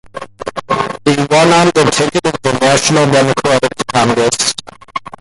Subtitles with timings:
[1.05, 4.55] He won on the ticket of the National Democratic Congress.